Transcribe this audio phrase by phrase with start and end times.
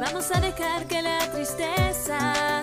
[0.00, 2.60] Vamos a dejar que la tristeza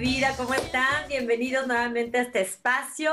[0.00, 1.08] Vida, ¿cómo están?
[1.08, 3.10] Bienvenidos nuevamente a este espacio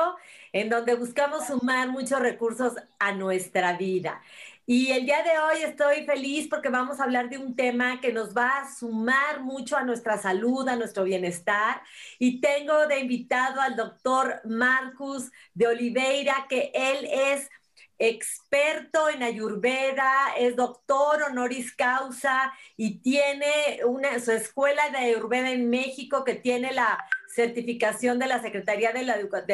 [0.54, 4.22] en donde buscamos sumar muchos recursos a nuestra vida.
[4.68, 8.14] Y el día de hoy estoy feliz porque vamos a hablar de un tema que
[8.14, 11.82] nos va a sumar mucho a nuestra salud, a nuestro bienestar.
[12.20, 17.50] Y tengo de invitado al doctor Marcus de Oliveira, que él es
[17.98, 25.70] experto en Ayurveda, es doctor honoris causa y tiene una, su escuela de Ayurveda en
[25.70, 29.06] México que tiene la certificación de la Secretaría de,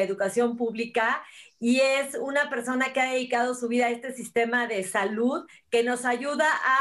[0.02, 1.24] Educación Pública
[1.60, 5.84] y es una persona que ha dedicado su vida a este sistema de salud que
[5.84, 6.80] nos ayuda a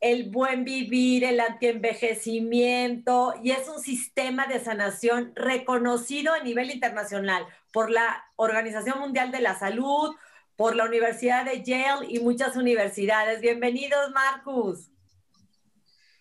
[0.00, 7.44] el buen vivir, el antienvejecimiento y es un sistema de sanación reconocido a nivel internacional
[7.72, 10.14] por la Organización Mundial de la Salud,
[10.58, 13.40] por la Universidad de Yale y muchas universidades.
[13.40, 14.90] Bienvenidos, Marcus.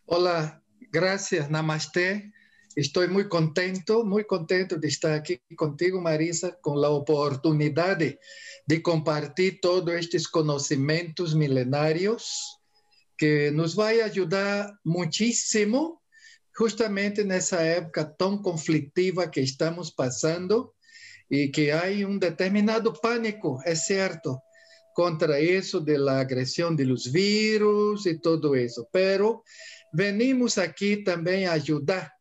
[0.05, 0.61] Hola,
[0.91, 2.31] gracias, Namaste.
[2.75, 8.19] Estoy muy contento, muy contento de estar aquí contigo, Marisa, con la oportunidad de,
[8.67, 12.61] de compartir todos estos conocimientos milenarios
[13.17, 16.03] que nos va a ayudar muchísimo
[16.53, 20.75] justamente en esa época tan conflictiva que estamos pasando
[21.29, 24.43] y que hay un determinado pánico, es cierto,
[24.93, 29.43] contra eso de la agresión de los virus y todo eso, pero
[29.91, 32.13] venimos aquí también a ayudar,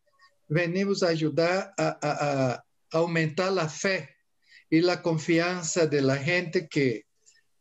[0.49, 2.62] venimos a ayudar a,
[2.93, 4.09] aumentar la fe
[4.71, 7.05] y la confianza de la gente que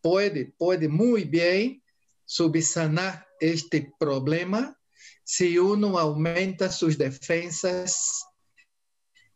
[0.01, 1.81] puede, puede muy bien
[2.25, 4.77] subsanar este problema
[5.23, 8.23] si uno aumenta sus defensas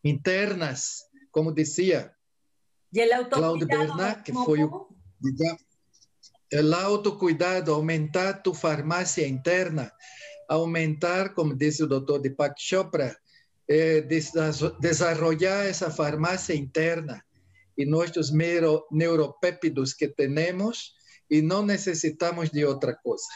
[0.04, 1.09] internas,
[1.40, 2.14] como decía
[2.92, 3.96] Y el Claudio autocuidado.
[3.98, 4.46] Bernat, que ¿cómo?
[4.46, 4.90] foi o
[5.22, 5.62] digamos,
[6.50, 9.94] el autocuidado, aumentar tu farmácia interna,
[10.50, 13.16] aumentar, como dice el doctor Deepak Chopra,
[13.68, 17.24] eh, desa- desarrollar esa farmácia interna
[17.78, 20.96] y nuestros neuro- neuropéptidos que tenemos
[21.30, 23.32] y no necesitamos de otra cosa.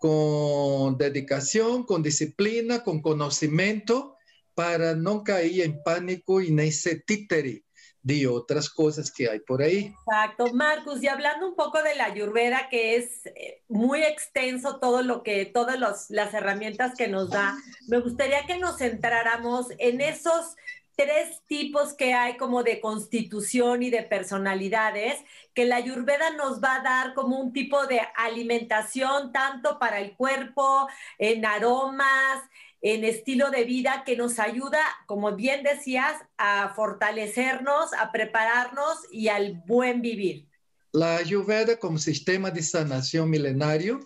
[0.00, 4.14] Con dedicación, con disciplina, con conocimiento,
[4.58, 7.62] para no caer en pánico y en ese títere
[8.02, 9.94] de otras cosas que hay por ahí.
[10.04, 15.04] Exacto, Marcus, y hablando un poco de la Ayurveda, que es eh, muy extenso todo
[15.04, 17.54] lo que, todas los- las herramientas que nos da,
[17.86, 20.56] me gustaría que nos centráramos en esos
[20.96, 25.20] tres tipos que hay como de constitución y de personalidades,
[25.54, 30.16] que la Ayurveda nos va a dar como un tipo de alimentación tanto para el
[30.16, 30.88] cuerpo,
[31.18, 32.42] en aromas,
[32.80, 39.28] en estilo de vida que nos ayuda, como bien decías, a fortalecernos, a prepararnos y
[39.28, 40.46] al buen vivir.
[40.92, 44.00] La Ayurveda como sistema de sanación milenario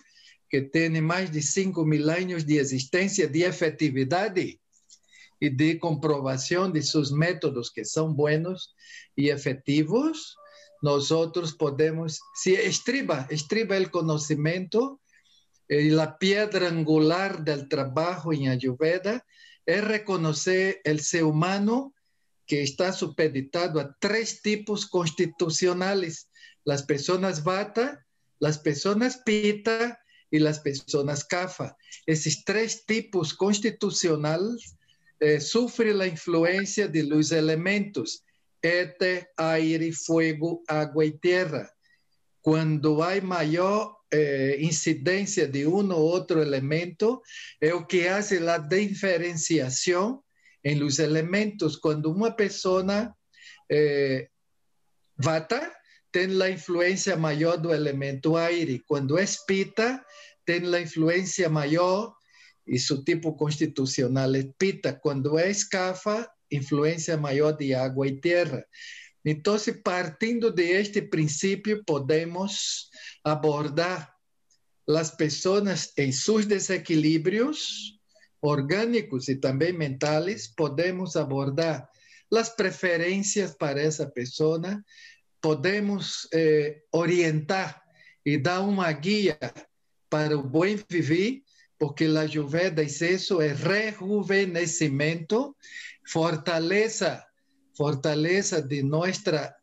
[0.48, 4.58] que tiene más de 5 mil años de existencia, de efectividad y
[5.40, 8.74] de comprobación de sus métodos que son buenos
[9.16, 10.36] y efectivos,
[10.82, 15.00] nosotros podemos, si estriba, estriba el conocimiento
[15.68, 19.24] y la piedra angular del trabajo en Ayurveda
[19.64, 21.94] es reconocer el ser humano
[22.46, 26.28] que está supeditado a tres tipos constitucionales,
[26.64, 28.04] las personas Vata,
[28.38, 30.00] las personas Pitta
[30.30, 31.76] y las personas Kapha.
[32.06, 34.76] Esos tres tipos constitucionales
[35.20, 38.24] eh, sufren la influencia de los elementos
[38.62, 41.70] éter, aire, fuego, agua y tierra.
[42.42, 47.22] Cuando hay mayor eh, incidencia de uno u otro elemento,
[47.58, 50.20] es lo que hace la diferenciación
[50.62, 51.78] en los elementos.
[51.78, 53.16] Cuando una persona
[53.68, 54.28] eh,
[55.16, 55.72] vata,
[56.10, 58.82] tiene la influencia mayor del elemento aire.
[58.86, 60.04] Cuando es pita,
[60.44, 62.14] tiene la influencia mayor
[62.66, 64.98] y su tipo constitucional es pita.
[64.98, 68.20] Cuando es cafa, influencia mayor de agua y
[69.22, 69.36] tierra.
[69.36, 72.90] Entonces, partiendo de este principio, podemos
[73.24, 74.12] abordar
[74.86, 78.00] las personas en sus desequilibrios
[78.40, 81.88] orgánicos y también mentales, podemos abordar
[82.28, 84.84] las preferencias para esa persona,
[85.40, 87.82] podemos eh, orientar
[88.24, 89.38] y dar una guía
[90.08, 91.44] para el buen vivir,
[91.78, 95.56] porque la lluvia es eso, es rejuvenecimiento,
[96.04, 97.31] fortaleza
[97.74, 99.56] fortaleza de nuestra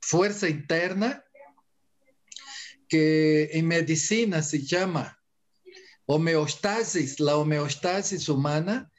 [0.00, 1.24] fuerza interna,
[2.88, 5.16] que en medicina se llama
[6.06, 7.20] homeostasis.
[7.20, 8.90] La homeostasis humana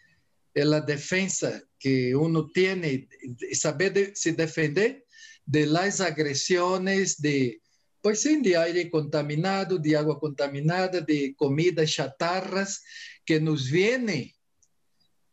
[0.54, 3.10] es la defensa que uno tiene,
[3.54, 5.06] saber se defender
[5.46, 7.62] de las agresiones de,
[8.02, 12.84] pues sí, de aire contaminado, de agua contaminada, de comidas chatarras
[13.26, 14.32] que nos vienen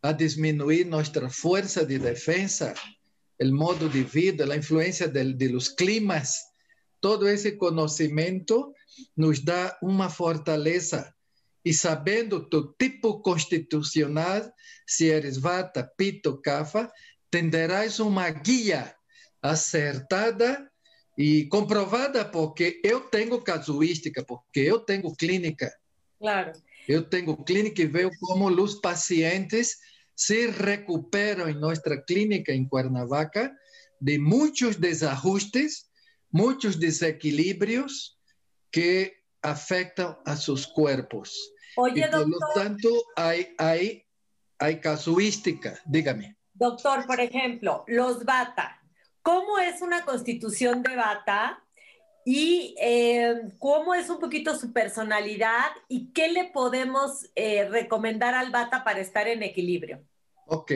[0.03, 2.75] a disminuir nuestra fuerza de defensa,
[3.39, 6.51] el modo de vida, la influencia de, de los climas.
[7.01, 8.75] Todo ese conocimiento
[9.17, 11.15] nos da una fortaleza
[11.63, 14.55] y sabiendo tu tipo constitucional,
[14.87, 16.91] si eres vata, pito, cafa,
[17.31, 18.97] tendrás una guía
[19.43, 20.73] acertada
[21.17, 25.71] y comprobada porque yo tengo casuística, porque yo tengo clínica.
[26.19, 26.53] Claro.
[26.89, 29.77] Eu tenho clínica e vejo como os pacientes
[30.17, 33.55] se recuperam em nossa clínica em Cuernavaca
[34.01, 35.87] de muitos desajustes,
[36.33, 38.17] muitos desequilíbrios
[38.73, 41.37] que afetam a seus corpos.
[41.77, 42.49] Oye, y por doctor.
[42.49, 44.05] lo tanto, hay, hay,
[44.59, 45.79] hay casuística.
[45.87, 46.37] Dígame.
[46.55, 48.81] Doctor, por ejemplo, los bata.
[49.23, 51.63] ¿Cómo es una constitución de bata?
[52.25, 58.51] Y eh, cómo es un poquito su personalidad y qué le podemos eh, recomendar al
[58.51, 60.05] bata para estar en equilibrio.
[60.47, 60.73] Ok.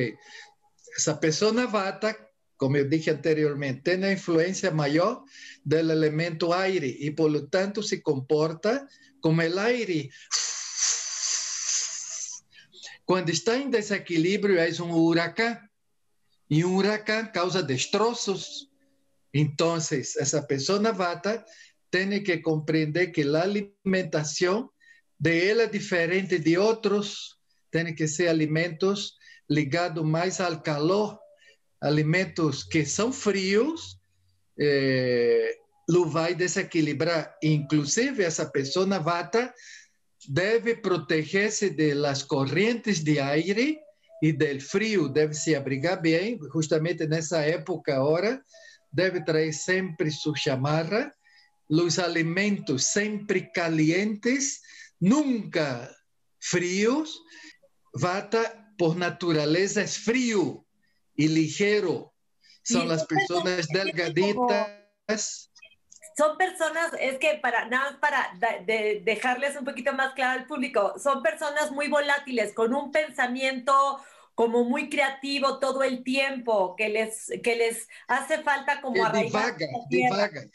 [0.97, 2.17] Esa persona vata,
[2.57, 5.25] como dije anteriormente, tem a influência maior
[5.65, 8.87] do elemento aire e, por lo tanto, se comporta
[9.21, 10.11] como o aire.
[13.05, 15.59] Quando está em desequilíbrio, é um huracão.
[16.49, 18.72] E um huracão causa destroços.
[19.35, 21.45] Então, essa pessoa vata
[21.91, 24.71] tem que compreender que a alimentação
[25.19, 27.37] de é diferente de outros,
[27.71, 29.15] tem que ser alimentos
[29.49, 31.19] ligados mais ao calor,
[31.81, 33.99] alimentos que são frios,
[34.59, 35.57] eh,
[36.07, 37.37] vai desequilibrar.
[37.43, 39.53] Inclusive, essa pessoa vata
[40.29, 43.79] deve proteger-se das correntes de aire
[44.23, 48.41] e do frio, deve se abrigar bem, justamente nessa época agora,
[48.93, 51.15] deve trazer sempre sua chamarra,
[51.69, 54.61] os alimentos sempre calientes,
[55.01, 55.91] nunca
[56.39, 57.19] frios.
[57.95, 58.41] Vata,
[58.79, 60.65] por natureza, é frio
[61.17, 62.11] e ligeiro.
[62.65, 65.51] São as pessoas delgaditas.
[66.17, 70.41] Son personas, es que para nada más para de, de dejarles un poquito más claro
[70.41, 73.99] al público, son personas muy volátiles, con un pensamiento
[74.35, 79.57] como muy creativo todo el tiempo, que les, que les hace falta como Ele arraigar
[79.57, 80.51] divaga, divaga,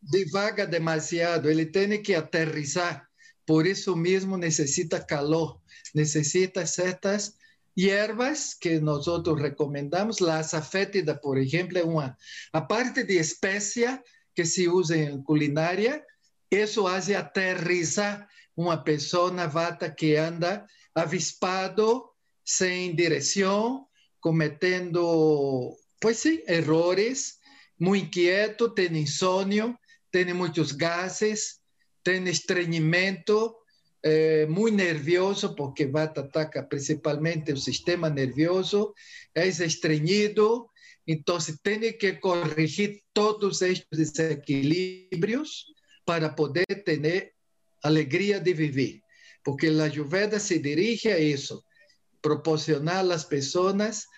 [0.00, 1.48] divaga demasiado.
[1.48, 3.08] Ele tem que aterrizar.
[3.46, 5.60] Por isso mesmo necessita calor,
[5.92, 7.36] necessita certas
[7.76, 9.06] hierbas que nós
[9.38, 10.20] recomendamos.
[10.20, 12.16] La azafétida, por exemplo, é uma.
[12.52, 14.02] A parte de espécia
[14.34, 16.04] que se usa em culinária,
[16.50, 22.13] isso faz aterrizar uma pessoa vata que anda avispado,
[22.44, 23.86] sem direção,
[24.20, 27.38] cometendo, pois sim, errores,
[27.78, 29.76] muito inquieto, tem insônia,
[30.10, 31.60] tem muitos gases,
[32.02, 33.54] tem estranhamento,
[34.02, 38.94] eh, muito nervioso, porque Vata ataca principalmente o sistema nervioso,
[39.34, 40.68] é estranhido,
[41.06, 45.66] então tem que corrigir todos estes desequilíbrios
[46.04, 47.32] para poder ter
[47.82, 49.00] alegria de viver,
[49.42, 51.64] porque a Ayurveda se dirige a isso,
[52.24, 54.08] proporcionar às pessoas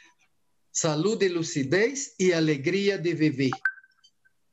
[0.70, 3.50] saúde, lucidez e alegria de viver.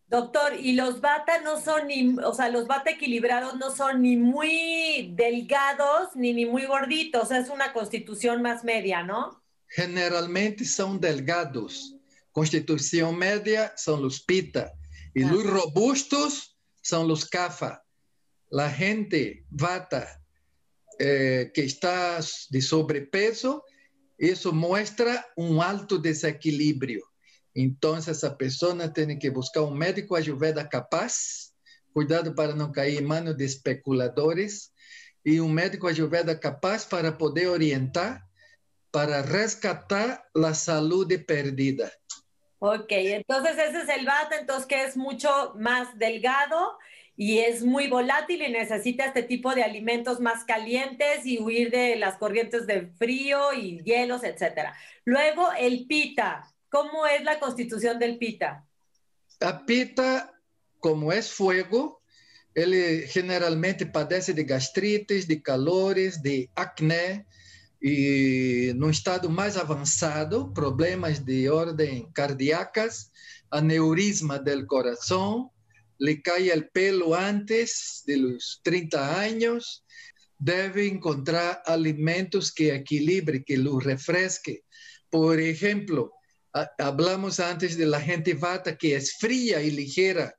[0.08, 4.16] Doctor, y los bata no son ni, o sea, los bata equilibrados no son ni
[4.16, 9.42] muy delgados ni, ni muy gorditos, es una constitución más media, ¿no?
[9.76, 11.96] Generalmente são delgados.
[12.32, 14.72] Constituição média são os pita.
[15.16, 15.34] E Ah.
[15.34, 17.82] os robustos são os kafa.
[18.54, 20.08] A gente vata
[21.00, 22.20] eh, que está
[22.50, 23.64] de sobrepeso
[24.24, 27.02] isso mostra um alto desequilíbrio.
[27.56, 31.52] Então, essa pessoa tem que buscar um médico ayurveda capaz,
[31.94, 34.72] cuidado para não cair em mãos de especuladores,
[35.26, 38.24] e um médico ayurveda capaz para poder orientar,
[38.92, 41.92] para rescatar a saúde perdida.
[42.60, 46.78] Ok, entonces ese es el bata, entonces que es mucho más delgado
[47.16, 51.96] y es muy volátil y necesita este tipo de alimentos más calientes y huir de
[51.96, 54.76] las corrientes de frío y hielos, etcétera.
[55.06, 58.66] Luego el pita, ¿cómo es la constitución del pita?
[59.40, 60.34] A pita,
[60.80, 62.02] como es fuego,
[62.56, 67.26] ele generalmente padece de gastrites, de calores, de acné
[67.82, 73.12] e no estado mais avançado, problemas de ordem cardíacas,
[73.52, 75.52] aneurisma del coração,
[76.04, 79.86] le cae el pelo antes de los 30 años,
[80.38, 84.66] debe encontrar alimentos que equilibre, que lo refresque.
[85.10, 86.12] Por ejemplo,
[86.78, 90.38] hablamos antes de la gente vata que es fría y ligera.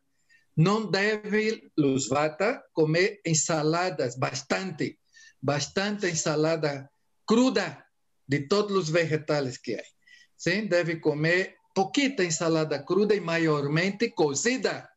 [0.55, 5.01] No debe los vata comer ensaladas, bastante,
[5.41, 6.91] bastante ensalada
[7.25, 7.91] cruda
[8.27, 9.91] de todos los vegetales que hay.
[10.37, 10.69] ¿sí?
[10.69, 14.91] Debe comer poquita ensalada cruda y mayormente cocida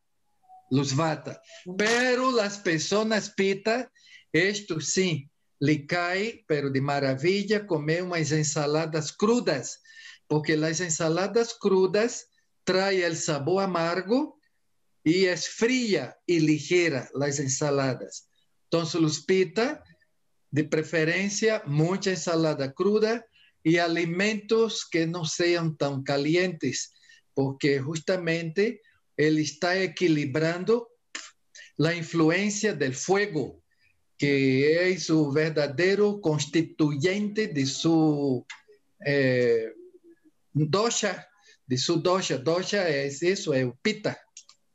[0.70, 1.40] los vata.
[1.76, 3.90] Pero las personas pita,
[4.32, 9.82] esto sí, le cae, pero de maravilla, comer umas ensaladas crudas,
[10.26, 12.28] porque las ensaladas crudas
[12.64, 14.38] traen el sabor amargo
[15.02, 18.28] y es fría y ligera las ensaladas.
[18.64, 19.82] Entonces, los pita,
[20.50, 23.26] de preferencia, mucha ensalada cruda
[23.62, 26.92] y alimentos que no sean tan calientes,
[27.34, 28.80] porque justamente
[29.18, 30.88] ele está equilibrando
[31.84, 33.60] a influência do fuego,
[34.16, 38.46] que é o verdadeiro constituyente de su
[39.04, 39.72] eh,
[40.54, 41.26] dosha,
[41.66, 42.38] de su dosha.
[42.38, 44.18] Dosha es eso, es pita.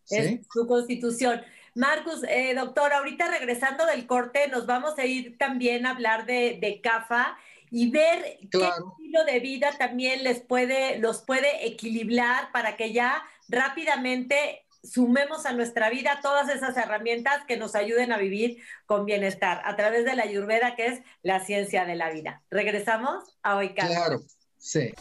[0.04, 0.18] ¿sí?
[0.18, 1.42] Es su constitución.
[1.76, 6.58] Marcus, eh, doctor, ahorita regresando del corte, nos vamos a ir también a hablar de,
[6.62, 7.38] de CAFA
[7.72, 8.96] y ver Claro.
[8.98, 15.46] qué estilo de vida también les puede, los puede equilibrar para que ya rápidamente sumemos
[15.46, 20.06] a nuestra vida todas esas herramientas que nos ayuden a vivir con bienestar a través
[20.06, 22.44] de la Ayurveda, que es la ciencia de la vida.
[22.52, 23.96] Regresamos a hoy, Carlos.
[23.96, 24.22] Claro,
[24.58, 24.94] sí.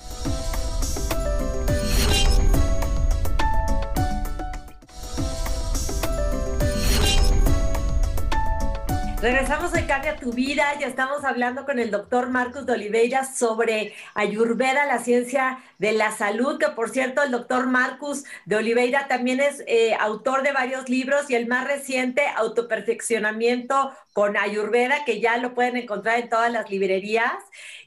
[9.23, 10.65] Regresamos a Cambia tu Vida.
[10.81, 16.11] Ya estamos hablando con el doctor Marcos de Oliveira sobre Ayurveda, la ciencia de la
[16.11, 20.89] salud, que por cierto, el doctor Marcos de Oliveira también es eh, autor de varios
[20.89, 26.51] libros y el más reciente, Autoperfeccionamiento con Ayurveda, que ya lo pueden encontrar en todas
[26.51, 27.33] las librerías.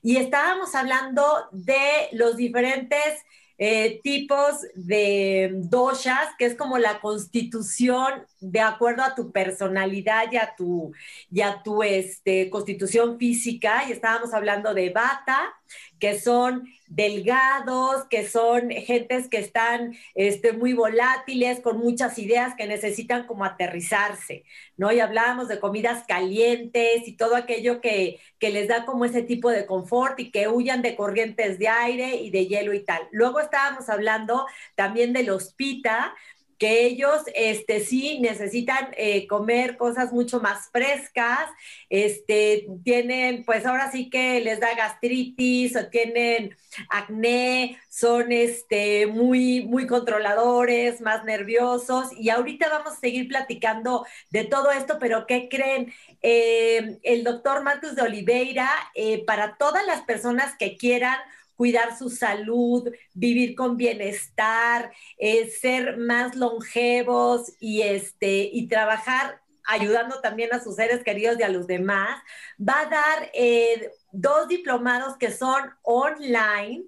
[0.01, 3.25] Y estábamos hablando de los diferentes
[3.57, 10.37] eh, tipos de doshas, que es como la constitución de acuerdo a tu personalidad y
[10.37, 10.93] a tu,
[11.31, 13.83] y a tu este, constitución física.
[13.87, 15.53] Y estábamos hablando de bata,
[15.99, 22.67] que son delgados, que son gentes que están este, muy volátiles, con muchas ideas que
[22.67, 24.43] necesitan como aterrizarse,
[24.77, 24.91] ¿no?
[24.91, 29.49] Y hablábamos de comidas calientes y todo aquello que, que les da como ese tipo
[29.49, 33.01] de confort y que huyan de corrientes de aire y de hielo y tal.
[33.11, 36.13] Luego estábamos hablando también de los pita,
[36.57, 41.49] que ellos este, sí necesitan eh, comer cosas mucho más frescas,
[41.89, 46.55] este, tienen, pues ahora sí que les da gastritis o tienen
[46.89, 54.43] acné, son este, muy, muy controladores, más nerviosos y ahorita vamos a seguir platicando de
[54.45, 55.93] todo esto, pero ¿qué creen?
[56.21, 61.17] Eh, el doctor Marcos de Oliveira, eh, para todas las personas que quieran
[61.55, 70.21] cuidar su salud, vivir con bienestar, eh, ser más longevos y, este, y trabajar ayudando
[70.21, 72.21] también a sus seres queridos y a los demás.
[72.59, 76.83] Va a dar eh, dos diplomados que son online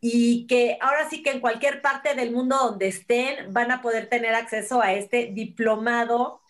[0.00, 4.08] y que ahora sí que en cualquier parte del mundo donde estén van a poder
[4.08, 6.40] tener acceso a este diplomado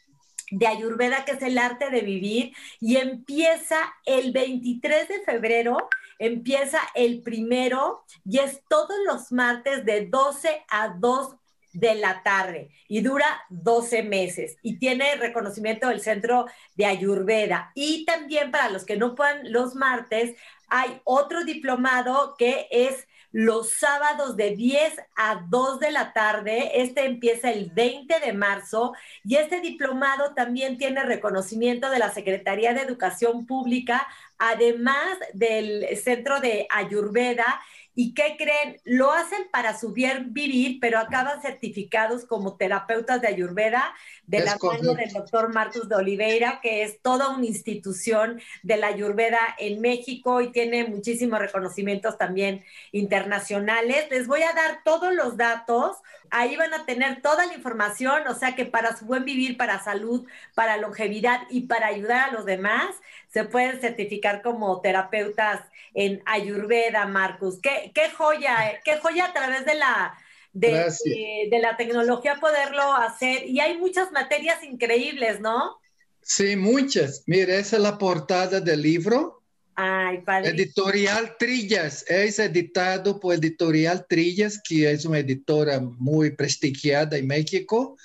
[0.50, 5.88] de Ayurveda, que es el arte de vivir, y empieza el 23 de febrero
[6.20, 11.34] empieza el primero y es todos los martes de 12 a 2
[11.72, 16.46] de la tarde y dura 12 meses y tiene reconocimiento del Centro
[16.76, 17.72] de Ayurveda.
[17.74, 20.36] Y también para los que no puedan los martes,
[20.68, 26.82] hay otro diplomado que es los sábados de 10 a 2 de la tarde.
[26.82, 28.92] Este empieza el 20 de marzo
[29.24, 34.06] y este diplomado también tiene reconocimiento de la Secretaría de Educación Pública
[34.40, 37.60] además del centro de Ayurveda.
[37.94, 38.80] ¿Y qué creen?
[38.84, 43.92] Lo hacen para su bien vivir, pero acaban certificados como terapeutas de Ayurveda
[44.26, 48.76] de Es la mano del doctor Marcus de Oliveira, que es toda una institución de
[48.76, 54.06] la Ayurveda en México y tiene muchísimos reconocimientos también internacionales.
[54.10, 55.96] Les voy a dar todos los datos.
[56.30, 59.82] Ahí van a tener toda la información, o sea que para su buen vivir, para
[59.82, 62.94] salud, para longevidad y para ayudar a los demás,
[63.28, 65.62] se pueden certificar como terapeutas
[65.94, 67.60] en Ayurveda, Marcus.
[67.60, 70.16] Qué, qué joya, eh, qué joya a través de la,
[70.52, 73.46] de, de- de la tecnología poderlo hacer.
[73.46, 75.80] Y hay muchas materias increíbles, ¿no?
[76.22, 77.24] Sí, muchas.
[77.26, 79.39] Mira, esa es la portada del libro.
[79.82, 80.50] Ay, padre.
[80.50, 87.96] Editorial Trillas, es editado por Editorial Trillas, que es una editora muy prestigiada en México,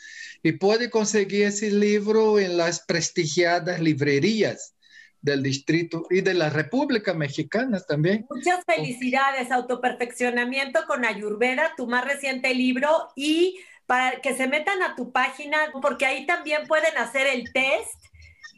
[0.42, 4.74] y puede conseguir ese libro en las prestigiadas librerías
[5.22, 8.26] del distrito y de la República Mexicana también.
[8.30, 14.96] Muchas felicidades, autoperfeccionamiento con Ayurveda, tu más reciente libro, y para que se metan a
[14.96, 18.05] tu página, porque ahí también pueden hacer el test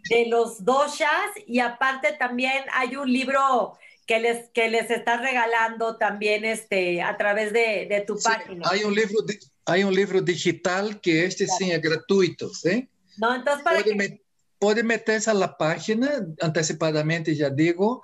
[0.09, 5.97] de los doshas y aparte también hay un libro que les, que les estás regalando
[5.97, 8.67] también este, a través de, de tu Sí, página.
[8.69, 9.19] hay un libro,
[9.65, 12.89] hay un libro digital que este sí es gratuito, ¿sí?
[13.17, 13.35] ¿No?
[13.35, 14.21] Entonces, para Puede, que met-
[14.59, 18.01] puede meterse a la página anticipadamente, ya digo,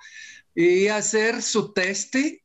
[0.54, 2.42] y hacer su teste.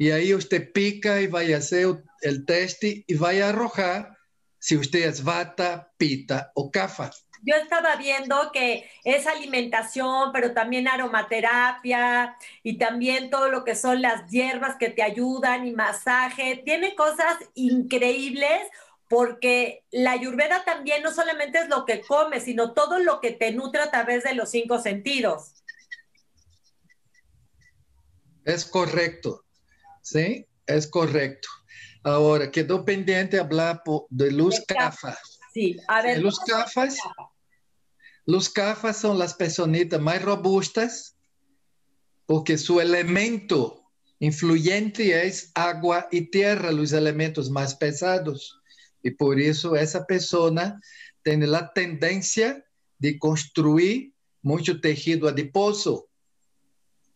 [0.00, 4.16] Y ahí usted pica y va a hacer el teste y va a arrojar
[4.60, 7.10] si usted es vata, pita o kafa.
[7.42, 14.02] Yo estaba viendo que es alimentación, pero también aromaterapia y también todo lo que son
[14.02, 16.62] las hierbas que te ayudan y masaje.
[16.64, 18.60] Tiene cosas increíbles
[19.08, 23.52] porque la ayurveda también no solamente es lo que comes, sino todo lo que te
[23.52, 25.54] nutre a través de los cinco sentidos.
[28.44, 29.44] Es correcto,
[30.02, 30.46] ¿sí?
[30.66, 31.48] Es correcto.
[32.02, 35.18] Ahora, quedó pendiente hablar de luz kafa.
[35.52, 36.22] Sí, a ver.
[36.22, 36.98] Los cafas,
[38.26, 41.16] los cafas son las personitas más robustas
[42.26, 43.82] porque su elemento
[44.18, 48.60] influyente es agua y tierra, los elementos más pesados.
[49.02, 50.80] Y por eso esa persona
[51.22, 52.64] tiene la tendencia
[52.98, 56.08] de construir mucho tejido adiposo.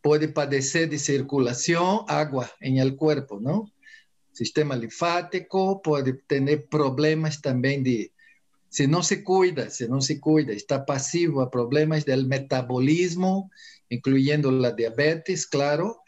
[0.01, 3.71] Puede padecer de circulación, agua en el cuerpo, ¿no?
[4.33, 8.12] Sistema linfático, puede tener problemas también de
[8.73, 13.51] se não se cuida, se não se cuida, está pasivo a problemas del metabolismo,
[13.91, 16.01] incluyendo la diabetes, claro,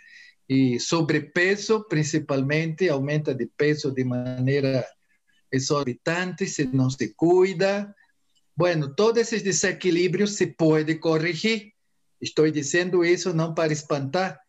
[0.48, 4.86] y sobrepeso principalmente, aumenta de peso de manera
[5.50, 7.94] exorbitante, se não se cuida.
[8.56, 11.74] Bueno, todos esses desequilibrios se puede corregir.
[12.18, 14.40] Estou dizendo isso não para espantar,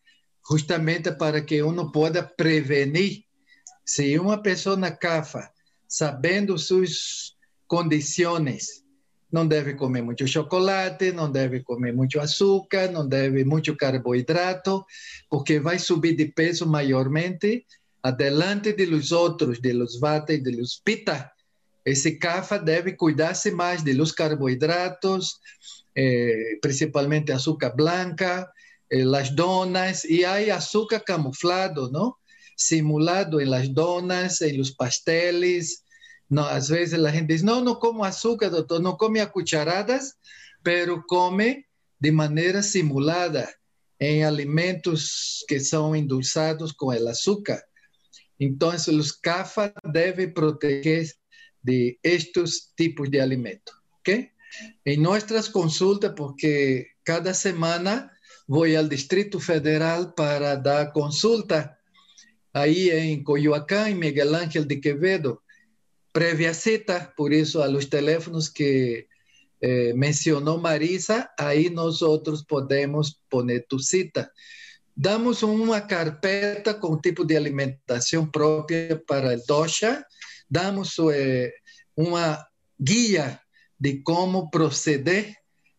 [0.41, 3.25] justamente para que uno pueda prevenir.
[3.84, 5.51] Se uma pessoa cafa,
[5.86, 7.34] sabendo suas
[7.67, 8.84] condições,
[9.32, 14.86] não deve comer muito chocolate, não deve comer muito açúcar, não deve muito carboidrato,
[15.30, 17.65] porque vai subir de peso maiormente
[18.01, 21.32] adelante de los outros, de los vata e de los pita.
[21.84, 25.39] Esse cafa deve cuidar-se mais de los carboidratos,
[25.95, 28.51] eh, principalmente açúcar blanca,
[28.89, 32.15] eh, las donas, e há açúcar camuflado, não?
[32.56, 35.84] Simulado em las donas, em los pasteles,
[36.29, 40.13] no, às vezes a gente diz, não, não como açúcar, doutor, não come a cucharadas,
[40.63, 41.65] pero come
[41.99, 43.47] de maneira simulada
[43.99, 47.63] em alimentos que são endulçados com el açúcar.
[48.39, 51.09] Então, os CAFA devem proteger
[51.63, 54.29] de estes tipos de alimento, ok?
[54.85, 58.11] Em nossas consultas, porque cada semana
[58.47, 61.75] vou ao Distrito Federal para dar consulta,
[62.53, 65.41] aí em Coyoacán, em Miguel Ángel de Quevedo,
[66.15, 69.06] previa cita, por isso a los teléfonos que
[69.60, 74.32] eh, mencionou Marisa, aí nós outros podemos poner tu cita.
[74.95, 80.06] Damos uma carpeta com tipo de alimentação própria para o dosha,
[80.49, 81.51] damos eh,
[81.97, 82.41] uma
[82.80, 83.38] guia
[83.78, 85.36] de como proceder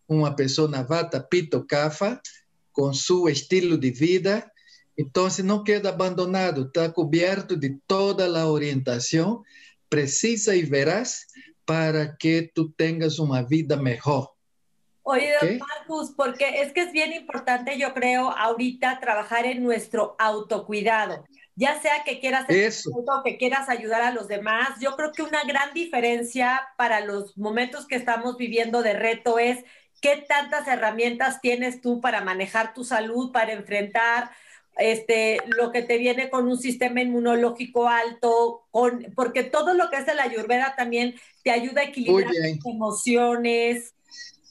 [0.06, 2.20] uma pessoa na vata pito kafa
[2.72, 4.46] com seu estilo de vida.
[4.98, 9.42] Então, não queda abandonado, está coberto de toda a orientação
[9.96, 11.26] precisa y verás
[11.64, 14.28] para que tú tengas una vida mejor.
[15.02, 15.58] Oye, ¿Qué?
[15.58, 21.24] Marcus, porque es que es bien importante, yo creo, ahorita trabajar en nuestro autocuidado.
[21.54, 22.90] Ya sea que quieras Eso.
[23.24, 27.86] que quieras ayudar a los demás, yo creo que una gran diferencia para los momentos
[27.86, 29.64] que estamos viviendo de reto es
[30.02, 34.30] ¿qué tantas herramientas tienes tú para manejar tu salud, para enfrentar
[34.76, 39.96] este, lo que te viene con un sistema inmunológico alto, con, porque todo lo que
[39.96, 43.94] es la ayurveda también te ayuda a equilibrar tus emociones,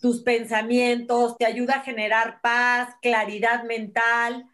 [0.01, 4.45] tus pensamientos, te ayuda a generar paz, claridad mental.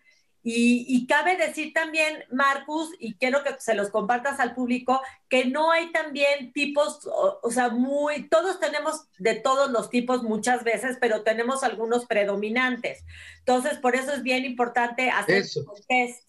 [0.43, 4.99] Y, cabe decir también, Marcus, y quiero que se los compartas al público,
[5.29, 7.07] que no hay también tipos,
[7.43, 13.03] o, sea, muy, todos tenemos de todos los tipos muchas veces, pero tenemos algunos predominantes.
[13.39, 16.23] Entonces, por eso es bien importante hacer su test.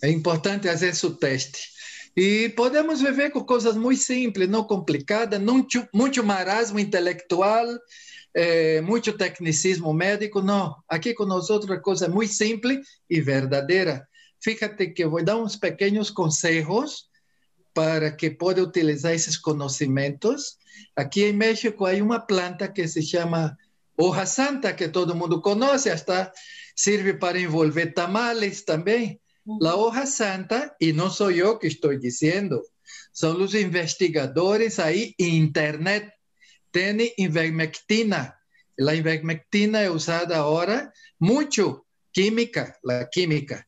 [0.00, 1.56] Es importante hacer su test.
[2.14, 7.82] Y podemos vivir con cosas muy simples, no complicadas, mucho, mucho marasmo intelectual,
[8.34, 10.84] eh, mucho tecnicismo médico, no.
[10.88, 14.08] Aquí con nosotros la cosa muy simple y verdadera.
[14.40, 17.10] Fíjate que voy a dar unos pequeños consejos
[17.72, 20.58] para que pueda utilizar esos conocimientos.
[20.96, 23.56] Aquí en México hay una planta que se llama
[23.96, 26.32] hoja santa, que todo el mundo conoce, hasta
[26.74, 29.20] sirve para envolver tamales también.
[29.60, 32.64] La hoja santa, y no soy yo que estoy diciendo,
[33.12, 36.13] son los investigadores ahí en Internet
[36.74, 38.36] tiene ivermectina.
[38.76, 43.66] La ivermectina es usada ahora mucho, química, la química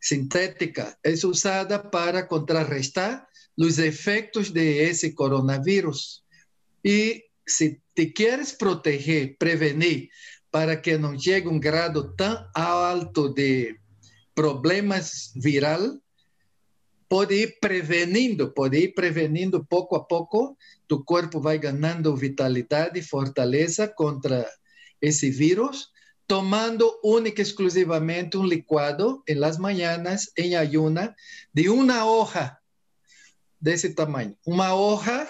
[0.00, 6.24] sintética, es usada para contrarrestar los efectos de ese coronavirus.
[6.82, 10.10] Y si te quieres proteger, prevenir,
[10.50, 13.76] para que no llegue un grado tan alto de
[14.34, 16.00] problemas viral,
[17.08, 20.56] pode ir prevenindo, pode ir prevenindo pouco a pouco,
[20.88, 24.48] tu corpo vai ganhando vitalidade e fortaleza contra
[25.00, 25.90] esse vírus,
[26.26, 31.14] tomando única e exclusivamente um licuado em las manhãs, em ayuna,
[31.52, 32.56] de uma hoja
[33.60, 34.36] desse tamanho.
[34.46, 35.28] Uma hoja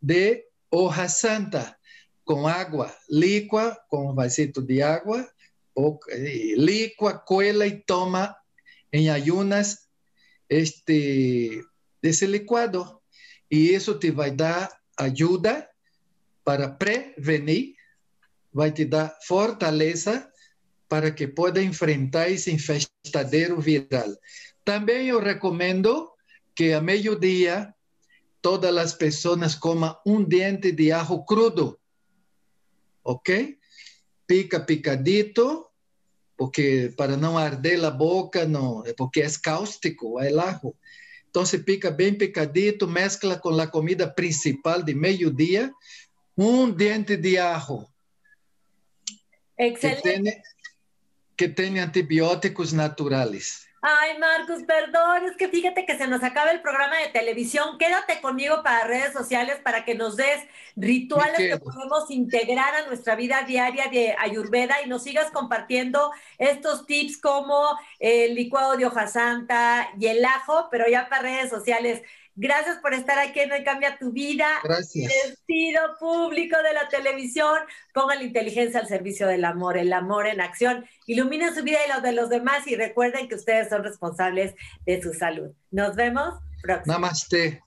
[0.00, 1.76] de hoja santa,
[2.24, 5.28] com água, líqua, com um vasito de água,
[6.56, 8.34] líqua, cuela e toma
[8.92, 9.88] em ayunas
[10.48, 11.62] este,
[12.02, 13.02] ese licuado
[13.48, 15.70] y eso te va a dar ayuda
[16.44, 17.76] para prevenir,
[18.56, 20.32] va a te dar fortaleza
[20.88, 24.18] para que pueda enfrentar ese infestadero viral.
[24.64, 26.14] También yo recomiendo
[26.54, 27.76] que a mediodía
[28.40, 31.80] todas las personas coman un diente de ajo crudo,
[33.02, 33.30] ¿ok?
[34.26, 35.72] Pica picadito,
[36.36, 40.76] porque para não arder a boca, não, é porque é cáustico, é ajo.
[41.36, 45.70] Então, se pica bem picadito, mescla com a comida principal de meio-dia,
[46.34, 47.86] um dente de ajo.
[49.58, 50.00] Excelente.
[50.00, 50.42] Que tem,
[51.36, 53.65] que tem antibióticos naturais.
[53.88, 57.78] Ay, Marcus, perdón, es que fíjate que se nos acaba el programa de televisión.
[57.78, 60.40] Quédate conmigo para redes sociales para que nos des
[60.74, 66.84] rituales que podemos integrar a nuestra vida diaria de Ayurveda y nos sigas compartiendo estos
[66.86, 72.02] tips como el licuado de hoja santa y el ajo, pero ya para redes sociales.
[72.38, 74.46] Gracias por estar aquí en Hoy Cambia Tu Vida.
[74.62, 75.10] Gracias.
[75.24, 77.58] Despido público de la televisión.
[77.94, 80.84] Pongan la inteligencia al servicio del amor, el amor en acción.
[81.06, 85.02] Iluminen su vida y los de los demás y recuerden que ustedes son responsables de
[85.02, 85.52] su salud.
[85.70, 86.92] Nos vemos próximo.
[86.92, 87.62] Namaste.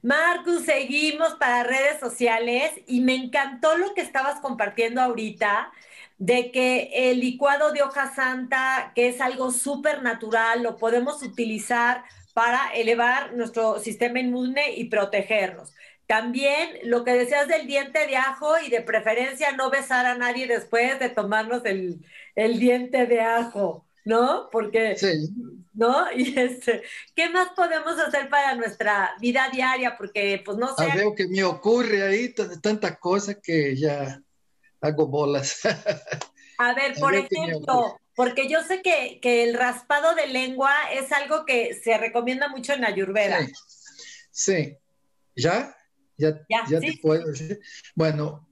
[0.00, 5.70] Marcus, seguimos para redes sociales y me encantó lo que estabas compartiendo ahorita
[6.16, 12.04] de que el licuado de hoja santa, que es algo súper natural, lo podemos utilizar
[12.34, 15.72] para elevar nuestro sistema inmune y protegernos.
[16.06, 20.46] También lo que decías del diente de ajo y de preferencia no besar a nadie
[20.46, 24.50] después de tomarnos el, el diente de ajo, ¿no?
[24.50, 25.30] Porque, sí.
[25.72, 26.06] ¿no?
[26.14, 26.82] Y este,
[27.14, 29.96] ¿qué más podemos hacer para nuestra vida diaria?
[29.96, 30.88] Porque, pues no sé.
[30.94, 34.20] veo que me ocurre ahí tanta cosa que ya
[34.80, 35.60] hago bolas.
[36.58, 41.74] A ver, por ejemplo, porque yo sé que, el raspado de lengua es algo que
[41.82, 43.46] se recomienda mucho en Ayurveda.
[44.30, 44.76] Sí.
[45.36, 45.74] ¿Ya?
[46.16, 47.60] ¿Ya, ya, te puedo decir?
[47.94, 48.48] Bueno,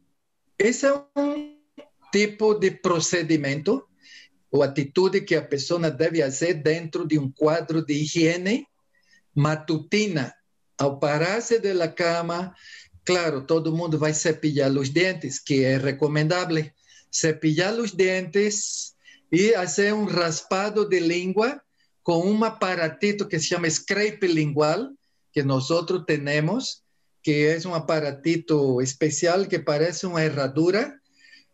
[0.58, 1.62] ese es un
[2.10, 3.88] tipo de procedimiento
[4.50, 8.68] o actitud que la persona debe hacer dentro de un cuadro de higiene
[9.34, 10.36] matutina.
[10.76, 12.56] Al pararse de la cama,
[13.04, 16.74] claro, todo el mundo va a cepillar los dientes, que es recomendable.
[17.10, 18.91] Cepillar los dientes
[19.32, 21.64] y hacer un raspado de lengua
[22.02, 24.94] con un aparatito que se llama scrape lingual,
[25.32, 26.84] que nosotros tenemos,
[27.22, 31.00] que es un aparatito especial que parece una herradura.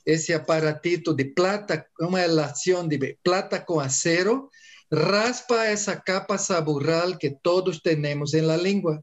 [0.04, 4.50] Ese aparatito de plata, una relación de plata con acero,
[4.90, 9.00] raspa esa capa sabural que todos tenemos en la lengua.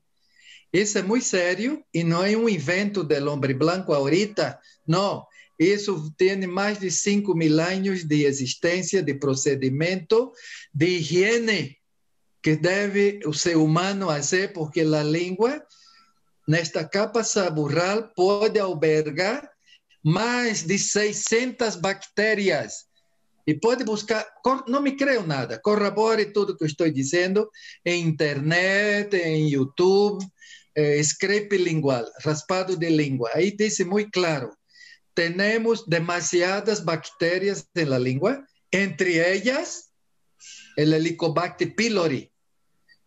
[0.74, 4.60] Isso é muito sério e não é um invento do homem branco ahorita.
[4.86, 5.26] Não,
[5.58, 10.32] isso tem mais de 5 mil anos de existência, de procedimento,
[10.74, 11.78] de higiene
[12.46, 15.66] que deve o ser humano fazer, porque a língua,
[16.48, 19.50] nesta capa saburral, pode albergar
[20.04, 22.86] mais de 600 bactérias.
[23.48, 24.24] E pode buscar,
[24.68, 27.50] não me creio nada, corrobore tudo que eu estou dizendo
[27.84, 30.24] em internet, em YouTube,
[30.76, 33.32] eh, scrape lingual, raspado de língua.
[33.34, 34.55] Aí diz muito claro,
[35.16, 39.86] temos demasiadas bactérias na língua, entre elas,
[40.78, 42.30] o Helicobacter pylori.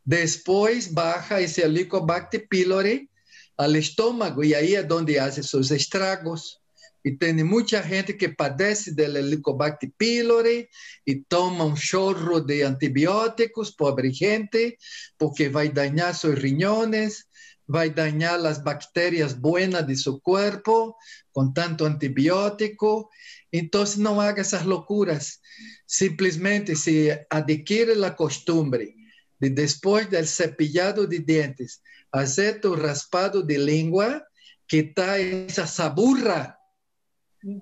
[0.04, 3.10] Depois baja esse Helicobacter pylori
[3.58, 6.58] ao estômago e aí é onde faz seus estragos.
[7.04, 10.68] E tem muita gente que padece do Helicobacter pylori
[11.06, 14.76] e toma um chorro de antibióticos, pobre gente,
[15.18, 17.27] porque vai danhar seus riñones,
[17.68, 20.96] vai danhar as bactérias buenas de seu corpo
[21.32, 23.08] com tanto antibiótico.
[23.52, 25.38] Então, não haga essas loucuras.
[25.86, 28.94] Simplesmente se adquire a costumbre
[29.40, 34.22] de depois do cepillado de dentes, fazer o raspado de língua,
[34.66, 36.58] que está essa saburra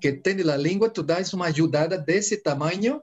[0.01, 3.03] que tem na língua, tu dás uma ajudada desse tamanho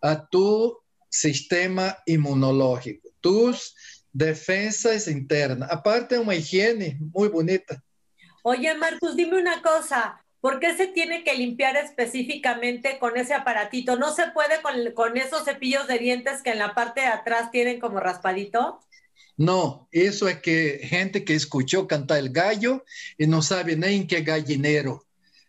[0.00, 3.74] a tu sistema imunológico, tus
[4.12, 5.70] defensas internas.
[5.70, 7.82] Aparte, é uma higiene muito bonita.
[8.44, 10.20] Oye, Marcus, dime una cosa.
[10.40, 13.96] ¿Por qué se tiene que limpiar específicamente con ese aparatito?
[13.96, 17.52] ¿No se puede con, con esos cepillos de dientes que en la parte de atrás
[17.52, 18.80] tienen como raspadito?
[19.36, 22.84] No, eso es que gente que escuchó cantar el gallo
[23.16, 25.06] y no sabe ni en qué gallinero.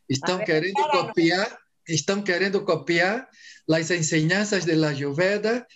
[0.08, 1.08] Están ver, queriendo claro.
[1.08, 3.30] copiar, están queriendo copiar
[3.66, 5.68] las enseñanzas de la Ayurveda,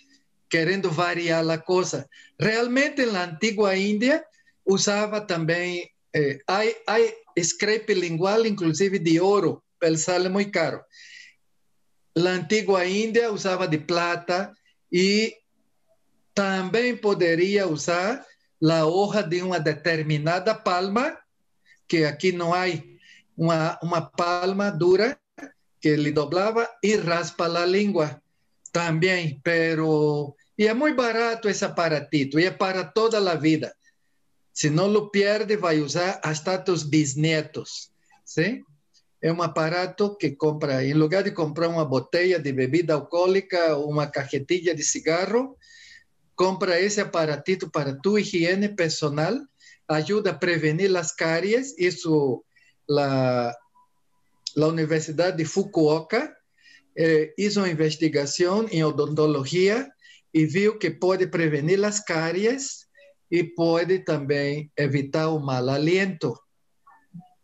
[0.48, 2.06] queriendo variar la cosa.
[2.38, 4.24] Realmente en la antigua India
[4.64, 10.84] usaba también, eh, hay, hay scrape lingual inclusive de oro, el sale muy caro.
[12.14, 14.52] La antigua India usaba de plata
[14.90, 15.34] y
[16.34, 18.26] también podría usar
[18.60, 21.18] la hoja de una determinada palma,
[21.86, 22.98] que aquí no hay
[23.36, 25.20] una, una palma dura
[25.80, 28.20] que le doblaba y raspa la lengua
[28.72, 33.72] también, pero y es muy barato ese aparatito y es para toda la vida.
[34.50, 37.92] Si no lo pierde, va a usar hasta tus bisnietos,
[38.24, 38.64] ¿sí?
[39.20, 43.86] Es un aparato que compra, en lugar de comprar una botella de bebida alcohólica o
[43.86, 45.56] una cajetilla de cigarro,
[46.34, 49.48] compra ese aparatito para tu higiene personal,
[49.86, 52.44] ayuda a prevenir las caries, eso
[52.88, 53.56] la,
[54.56, 56.36] la Universidad de Fukuoka
[56.96, 59.94] eh, hizo una investigación en odontología
[60.32, 62.88] y vio que puede prevenir las caries
[63.30, 66.42] y puede también evitar o mal aliento.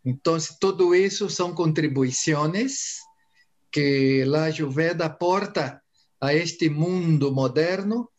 [0.03, 3.01] Entonces, todo eso son contribuciones
[3.71, 5.83] que la Ayurveda aporta
[6.19, 8.11] a este mundo moderno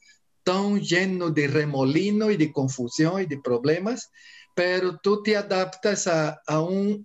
[0.47, 4.09] tão lleno de remolino e de confusão e de problemas,
[4.55, 7.05] pero tu te adaptas a, a um,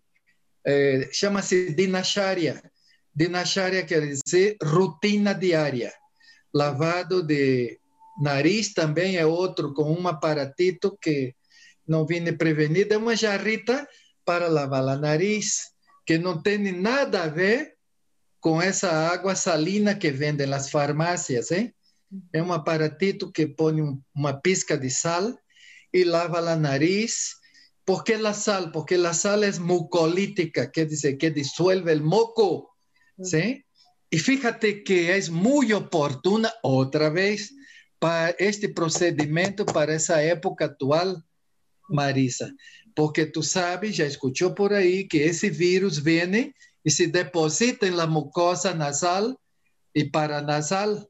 [0.64, 2.62] eh, chama-se dinacharya.
[3.14, 5.92] Dinacharya quer dizer rotina diária.
[6.54, 7.80] Lavado de
[8.22, 11.34] nariz também é outro, com um aparatito que
[11.88, 13.88] não vem prevenido, é uma jarrita
[14.26, 15.72] para lavar a nariz,
[16.06, 17.76] que não tem nada a ver
[18.40, 21.74] com essa água salina que vendem nas farmácias, hein?
[22.34, 25.38] é um aparatito que põe um, uma pisca de sal
[25.94, 27.36] e lava a nariz.
[27.86, 28.72] ¿Por qué la sal?
[28.72, 32.76] Porque la sal es mucolítica, quer dizer, que disuelve el moco.
[33.22, 33.66] ¿sí?
[34.12, 37.54] Y fíjate que es muy oportuna otra vez
[37.98, 41.24] para este procedimiento, para esa época actual,
[41.88, 42.52] Marisa.
[42.94, 47.96] Porque tú sabes, já escuchó por ahí, que esse vírus viene y se deposita en
[47.96, 49.38] la mucosa nasal
[49.94, 51.08] y paranasal.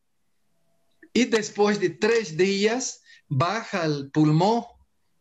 [1.14, 4.66] E depois de três dias, baja o pulmão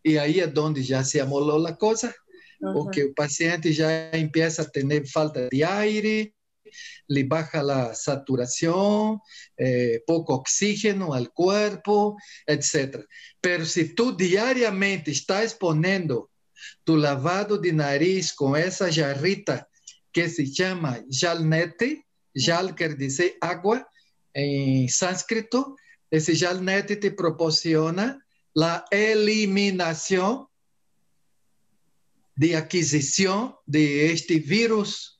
[0.05, 2.15] e aí é onde já se amolou a coisa,
[2.61, 2.75] Uhum.
[2.75, 6.35] porque o paciente já empieza a ter falta de aire,
[7.09, 9.21] lhe baja a saturação,
[9.59, 12.17] eh, pouco oxígeno ao corpo,
[12.49, 13.05] etc.
[13.41, 16.31] Pero se tu diariamente está exponendo
[16.85, 19.67] tu lavado de nariz com essa jarrita
[20.13, 22.05] que se chama jalnete,
[22.35, 23.87] jal quer dizer água,
[24.35, 25.75] em sânscrito,
[26.11, 28.21] esse jalnete te proporciona
[28.57, 30.49] a eliminação
[32.37, 35.20] de aquisição de este vírus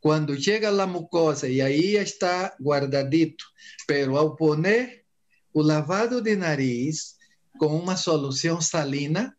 [0.00, 3.44] quando chega a mucosa e aí está guardadito.
[3.86, 5.04] Pero ao poner
[5.52, 7.16] o lavado de nariz
[7.58, 9.36] com uma solução salina,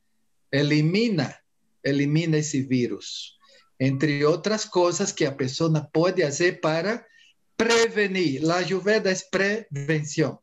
[0.52, 1.36] elimina,
[1.84, 3.38] elimina esse vírus.
[3.80, 7.04] Entre outras coisas que a pessoa pode fazer para
[7.58, 8.48] prevenir.
[8.50, 10.40] A Ayurveda é prevenção.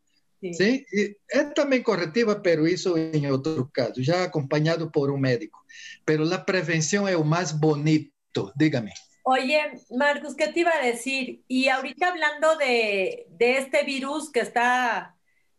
[0.52, 0.84] Sim.
[1.30, 5.58] É também corretiva, pero isso em outro caso, já acompanhado por um médico.
[6.04, 8.92] Pero a prevenção é o mais bonito, dígame.
[9.22, 11.42] Oye, Marcus, ¿qué te iba a decir?
[11.48, 15.18] Y ahorita hablando de, de este virus que está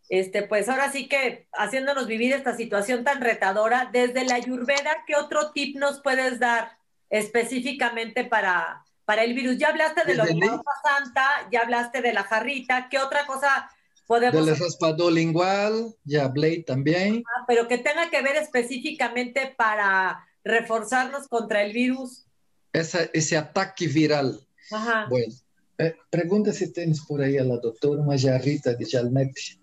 [0.09, 5.15] este, pues ahora sí que haciéndonos vivir esta situación tan retadora, desde la Ayurveda, ¿qué
[5.15, 6.77] otro tip nos puedes dar
[7.11, 9.59] específicamente para, para el virus?
[9.59, 13.69] Ya hablaste de la santa, ya hablaste de la jarrita, ¿qué otra cosa
[14.07, 17.23] podemos Del raspado lingual, ya hablé también.
[17.27, 22.25] Ah, pero que tenga que ver específicamente para reforzarnos contra el virus.
[22.73, 24.39] Esa, ese ataque viral.
[24.71, 25.07] Ajá.
[25.09, 25.33] Bueno,
[25.77, 29.59] eh, pregunta si tienes por ahí a la doctora una jarrita de Jalmeti.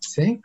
[0.00, 0.40] ¿sí?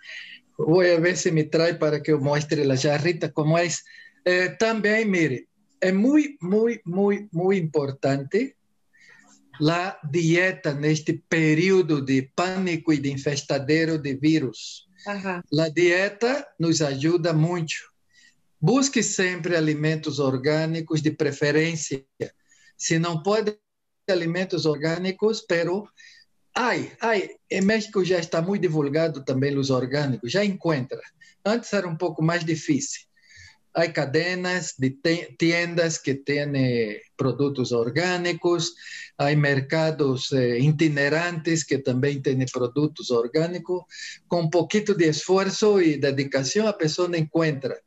[0.58, 3.84] Voy a ver si me trae para que yo muestre la jarrita como es.
[4.26, 5.48] Eh, también, mire,
[5.80, 8.56] es muy, muy, muy, muy importante
[9.60, 14.88] la dieta en este periodo de pánico y de infestadero de virus.
[15.06, 15.44] Ajá.
[15.50, 17.86] La dieta nos ayuda mucho.
[18.60, 22.04] Busque sempre alimentos orgânicos de preferência.
[22.78, 23.58] Se não pode
[24.10, 25.88] alimentos orgânicos, pero
[26.60, 31.00] Ai, ai, em México já está muito divulgado também os orgânicos, já encontra.
[31.46, 33.02] Antes era um pouco mais difícil.
[33.76, 34.90] Há cadenas de
[35.38, 38.74] tiendas que têm eh, produtos orgânicos,
[39.20, 43.84] há mercados eh, itinerantes que também têm produtos orgânicos.
[44.28, 47.80] Com um pouquinho de esforço e dedicação, a pessoa encontra.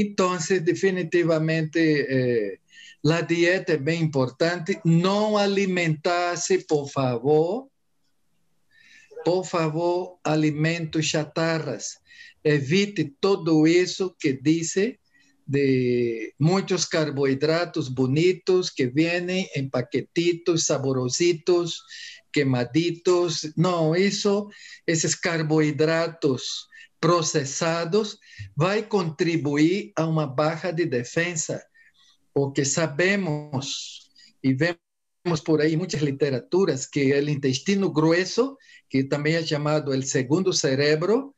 [0.00, 2.58] Então, definitivamente, eh,
[3.04, 4.80] a dieta é bem importante.
[4.84, 7.68] Não alimentar-se, por favor,
[9.24, 11.98] por favor, alimentos chatarras.
[12.44, 14.74] Evite todo isso que diz
[15.44, 21.82] de muitos carboidratos bonitos que vêm em paquetitos saborositos,
[22.32, 23.52] queimaditos.
[23.56, 24.48] Não, isso,
[24.86, 26.67] esses carboidratos
[27.00, 28.18] processados
[28.56, 31.62] vai contribuir a uma baixa de defesa,
[32.34, 34.10] porque sabemos
[34.42, 38.56] e vemos por aí muitas literaturas que o intestino grueso
[38.88, 41.34] que também é chamado o segundo cérebro,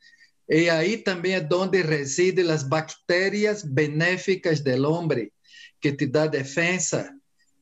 [0.49, 5.31] e aí também é onde residem as bactérias benéficas do homem,
[5.81, 7.12] que te dá defesa.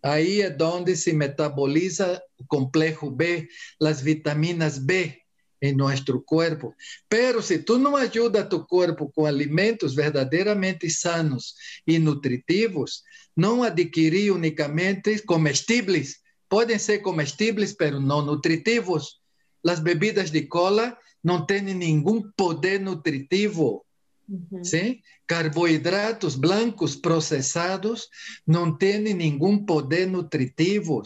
[0.02, 3.48] Aí é onde se metaboliza o complexo B,
[3.82, 5.18] as vitaminas B
[5.60, 6.74] em nosso corpo.
[7.08, 11.54] Pero se tu não ajuda tu corpo com alimentos verdadeiramente sanos
[11.86, 13.02] e nutritivos,
[13.36, 16.16] não adquirir unicamente comestíveis.
[16.48, 19.18] Podem ser comestíveis, pero não nutritivos
[19.66, 23.84] as bebidas de cola não têm nenhum poder nutritivo.
[24.28, 24.62] Uhum.
[24.62, 25.00] Sim?
[25.26, 28.08] Carboidratos blancos processados
[28.46, 31.02] não têm nenhum poder nutritivo.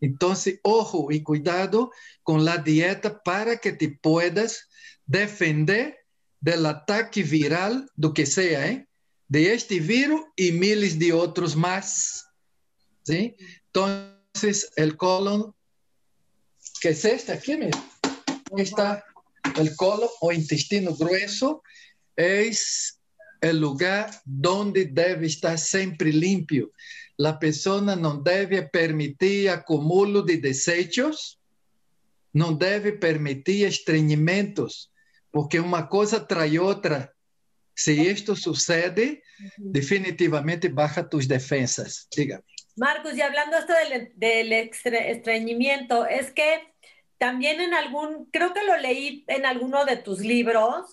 [0.00, 1.90] Então, ojo e cuidado
[2.22, 4.60] com a dieta para que te puedas
[5.06, 5.96] defender
[6.40, 8.86] do ataque viral do que seja, hein?
[9.28, 12.24] de este vírus e miles de outros mais.
[13.04, 13.34] Sim?
[13.70, 13.86] Então,
[14.78, 15.52] o colon
[16.80, 17.82] que es este aquí mismo.
[18.56, 19.02] Está
[19.56, 21.62] el colon o intestino grueso,
[22.16, 23.00] es
[23.40, 26.70] el lugar donde debe estar siempre limpio.
[27.16, 31.40] La persona no debe permitir acúmulo de desechos,
[32.32, 34.92] no debe permitir estreñimientos,
[35.30, 37.14] porque una cosa trae otra.
[37.74, 39.22] Si esto sucede,
[39.56, 42.08] definitivamente baja tus defensas.
[42.14, 42.44] Dígame.
[42.76, 46.74] Marcos, y hablando esto del, del estreñimiento, es que
[47.18, 50.86] también en algún, creo que lo leí en alguno de tus libros,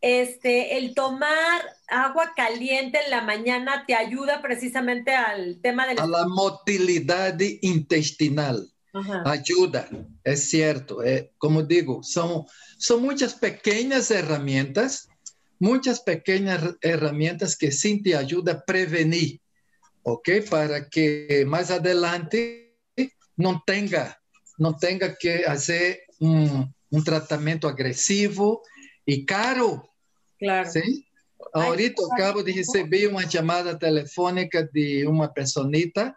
[0.00, 6.02] este, el tomar agua caliente en la mañana te ayuda precisamente al tema de la...
[6.02, 8.70] A la motilidad intestinal.
[8.92, 9.22] Ajá.
[9.24, 9.88] Ayuda,
[10.24, 11.04] es cierto.
[11.04, 12.44] Eh, como digo, son,
[12.78, 15.08] son muchas pequeñas herramientas,
[15.58, 19.40] muchas pequeñas herramientas que sí te ayudan a prevenir
[20.02, 20.28] ¿ok?
[20.48, 22.78] Para que más adelante
[23.36, 24.20] no tenga,
[24.58, 28.62] no tenga que hacer un, un tratamiento agresivo
[29.04, 29.89] y caro.
[30.40, 30.70] Claro.
[30.70, 31.06] ¿sí?
[31.52, 36.16] Ahorita acabo de recibir uma chamada telefônica de uma personita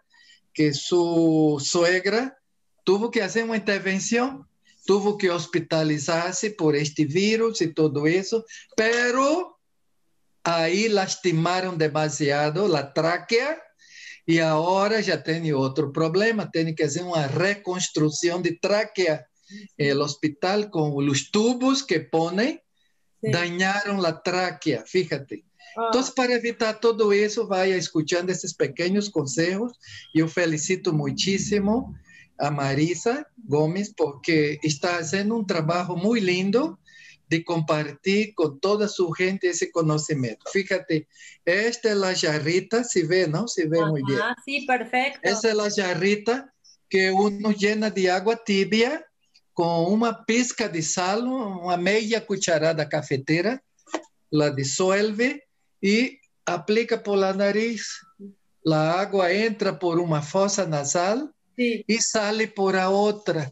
[0.53, 2.35] que sua suegra
[2.83, 4.45] tuvo que fazer uma intervenção,
[4.85, 8.43] tuvo que hospitalizar-se por este vírus e tudo isso,
[8.75, 9.55] pero
[10.43, 13.57] aí lastimaram demasiado a tráquea
[14.27, 19.25] e agora já tem outro problema, tem que fazer uma reconstrução de tráquea.
[19.79, 21.99] O hospital com os tubos que
[23.23, 25.43] põem, dañaram a tráquea, fíjate.
[25.77, 25.85] Ah.
[25.87, 29.79] Entonces, para evitar todo eso, vaya escuchando estos pequeños consejos.
[30.13, 31.95] Yo felicito muchísimo
[32.37, 36.79] a Marisa Gómez porque está haciendo un trabajo muy lindo
[37.29, 40.45] de compartir con toda su gente ese conocimiento.
[40.51, 41.07] Fíjate,
[41.45, 43.47] esta es la jarrita, si ve, ¿no?
[43.47, 44.19] Se ve muy bien.
[44.21, 45.19] Ah, sí, perfecto.
[45.23, 46.53] Esa es la jarrita
[46.89, 49.03] que uno llena de agua tibia
[49.53, 53.61] con una pizca de sal, una media cucharada cafetera,
[54.31, 55.43] la disuelve
[55.79, 57.87] y aplica por la nariz.
[58.63, 61.85] La agua entra por una fosa nasal Sí.
[61.87, 63.51] e sale por a outra.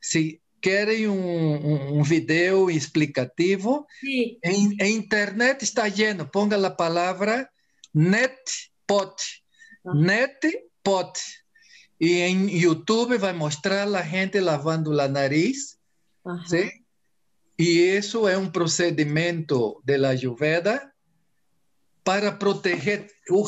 [0.00, 4.38] Se querem um, um, um vídeo explicativo, Sí.
[4.44, 6.30] em, em internet está lleno.
[6.30, 7.50] Ponga a palavra
[7.92, 9.16] netpot.
[9.84, 9.94] Ah.
[9.94, 11.18] Netpot.
[12.00, 15.78] E em YouTube vai mostrar a gente lavando o nariz.
[16.46, 16.70] ¿sí?
[17.58, 20.94] E isso é um procedimento de la Ayurveda
[22.02, 23.46] para proteger, o-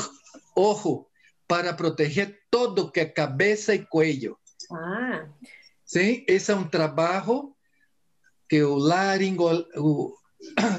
[0.54, 1.06] ojo,
[1.46, 4.38] para proteger todo que é cabeça e cuello.
[4.70, 5.26] Ah,
[5.84, 7.54] Sim, esse é um trabalho
[8.48, 10.14] que o laringo o,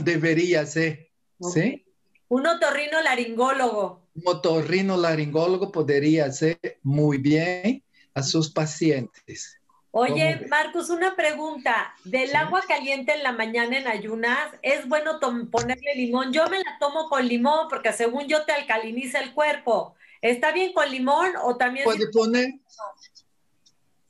[0.04, 1.10] deveria ser.
[1.40, 1.52] Ok.
[1.52, 1.84] Sim?
[2.30, 4.03] un otorrino laringólogo.
[4.16, 7.84] Um otorrino laringólogo poderia ser muito bem
[8.14, 9.58] a seus pacientes.
[9.92, 10.50] Oye, ¿Cómo?
[10.50, 11.94] Marcus, una pregunta.
[12.04, 12.36] Del Sí.
[12.36, 15.20] agua caliente en la mañana en ayunas, ¿es bueno
[15.52, 16.32] ponerle limón?
[16.34, 19.96] Yo me la tomo con limón porque según yo te alcaliniza el cuerpo.
[20.22, 22.54] ¿Está bien con limón o también Pode poner,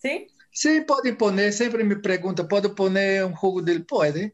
[0.01, 0.27] sí?
[0.51, 1.51] sim, pode poner.
[1.51, 3.81] Sempre me pergunta, pode poner um jugo dele?
[3.81, 4.33] Pode.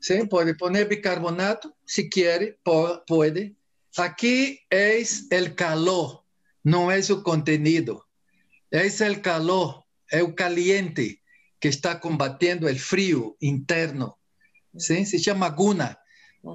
[0.00, 3.02] Sim, pode poner bicarbonato, se quer, po-
[3.98, 6.24] Aqui é o calor,
[6.64, 8.04] não é o contenido.
[8.70, 9.84] É o calor,
[10.22, 11.20] o caliente
[11.60, 14.16] que está combatendo o frio interno.
[14.76, 15.98] Sim, se chama guna.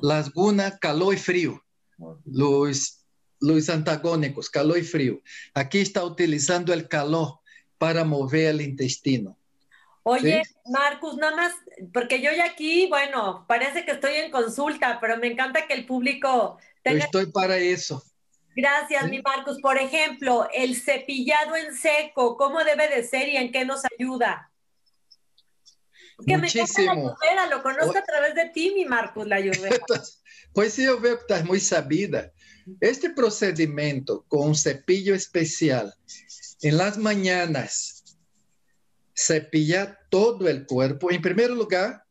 [0.01, 1.63] Las gunas, calor e frio.
[2.25, 3.05] Los,
[3.39, 5.21] los antagónicos, calor y frío.
[5.53, 7.39] Aquí está utilizando el calor
[7.77, 9.37] para mover el intestino.
[10.03, 10.53] Oye, Sí.
[10.71, 11.53] Marcus, nada más,
[11.93, 15.85] porque yo ya aquí, bueno, parece que estoy en consulta, pero me encanta que el
[15.85, 16.57] público
[16.91, 18.03] Yo estoy para eso.
[18.55, 19.09] Gracias, Sí.
[19.11, 19.59] mi Marcus.
[19.61, 24.51] Por ejemplo, el cepillado en seco, ¿cómo debe de ser y en qué nos ayuda?
[26.25, 27.15] Que me encanta la Muchísimo.
[27.21, 29.37] ayurveda, lo conozco a través de ti, mi Marcus, la.
[30.53, 32.31] Pues sí, yo veo que estás muy sabida.
[32.81, 35.93] Este procedimiento con un cepillo especial
[36.61, 38.03] en las mañanas,
[39.15, 41.11] cepillar todo el cuerpo.
[41.11, 42.03] En primer lugar,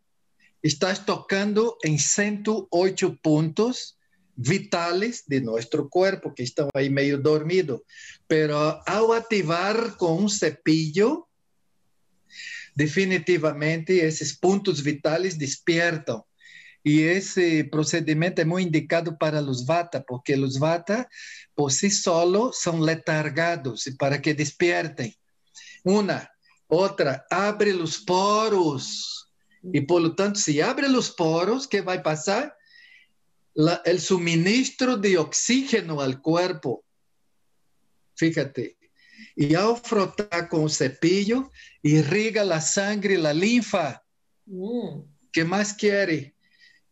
[0.63, 3.96] estás tocando en 108 puntos
[4.37, 7.85] vitales de nuestro cuerpo que están ahí medio dormido.
[8.27, 11.27] Pero al activar con un cepillo,
[12.75, 16.23] definitivamente esos puntos vitales despiertan.
[16.85, 21.09] Y ese procedimiento es muy indicado para los vata, porque los vata
[21.53, 25.13] por sí solos son letargados y para que despierten.
[25.83, 26.31] Una,
[26.69, 29.33] otra, abre los poros.
[29.63, 32.56] Y por lo tanto, si abre los poros, ¿qué va a pasar?
[33.57, 36.85] La- el suministro de oxígeno al cuerpo.
[38.15, 38.77] Fíjate.
[39.35, 41.51] Y al frotar con un cepillo,
[41.83, 44.03] irriga la sangre y la linfa.
[44.45, 45.01] Mm.
[45.33, 46.37] ¿Qué más quiere?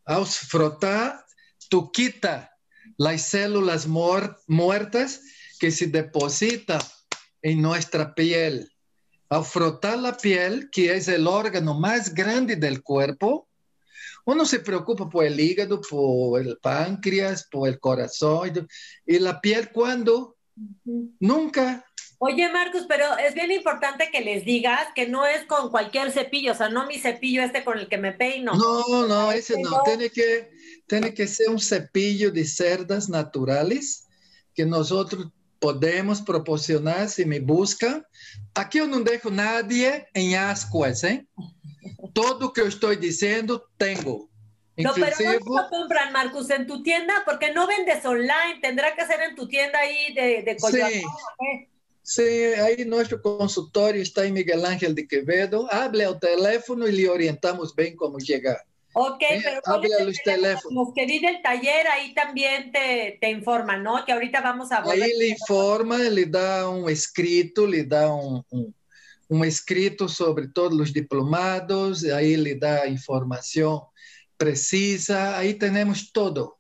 [0.07, 1.25] Al frotar,
[1.69, 2.51] tú quita
[2.97, 5.21] las células muer- muertas
[5.59, 6.81] que se depositan
[7.43, 8.71] en nuestra piel.
[9.29, 13.49] Al frotar la piel, que es el órgano más grande del cuerpo,
[14.25, 18.69] uno se preocupa por el hígado, por el páncreas, por el corazón.
[19.07, 20.37] Y la piel, ¿cuándo?
[21.21, 21.85] Nunca.
[22.19, 26.53] Oye, Marcus, pero es bien importante que les digas que no es con cualquier cepillo,
[26.53, 28.55] o sea, no mi cepillo este con el que me peino.
[28.55, 29.83] No, no, ese no.
[29.85, 30.51] Tiene que,
[30.87, 34.07] tiene que ser un cepillo de cerdas naturales
[34.55, 38.07] que nosotros podemos proporcionar si me buscan.
[38.55, 41.27] Aquí yo no dejo nadie en ascuas, ¿eh?
[42.13, 44.29] Todo que yo estoy diciendo, tengo.
[44.77, 46.51] No, pero Inclusive, ¿dónde lo compran, Marcus?
[46.51, 47.23] ¿En tu tienda?
[47.25, 51.03] Porque no vendes online, tendrá que ser en tu tienda ahí de, de Coyoacán, Sí.
[51.05, 51.69] ¿o qué?
[52.03, 52.23] sí,
[52.61, 55.69] ahí nuestro consultorio está en Miguel Ángel de Quevedo.
[55.73, 58.59] Hable al teléfono y le orientamos bien cómo llegar.
[58.97, 60.43] Ok, Eh, pero ¿cuál hable a el los teléfono?
[60.43, 60.87] teléfonos.
[60.87, 64.05] Los que di del taller ahí también te, te informan, ¿no?
[64.05, 64.83] Que ahorita vamos a.
[64.89, 68.73] Aí ele informa, ele dá um escrito, lhe dá um, um,
[69.31, 73.87] um escrito sobre todos os diplomados, aí ele dá informação
[74.37, 76.55] precisa, aí temos todo,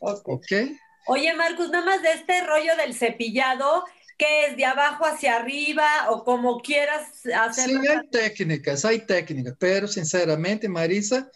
[0.00, 0.22] Ok.
[0.26, 0.76] ok?
[1.08, 3.84] Oye, Marcus, nada más de este rollo del cepillado,
[4.16, 7.82] ¿qué es de abajo hacia arriba o como quieras hacerlo?
[7.82, 11.30] Sim, há técnicas, há técnicas, pero sinceramente, Marisa,